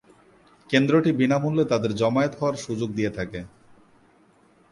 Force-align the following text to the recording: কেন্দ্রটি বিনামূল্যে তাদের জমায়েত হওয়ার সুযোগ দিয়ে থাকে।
কেন্দ্রটি 0.69 1.11
বিনামূল্যে 1.11 1.65
তাদের 1.65 1.91
জমায়েত 1.95 2.33
হওয়ার 2.39 2.55
সুযোগ 2.55 2.89
দিয়ে 2.93 3.11
থাকে। 3.17 3.39